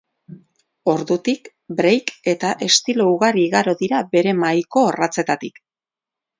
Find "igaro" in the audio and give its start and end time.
3.51-3.77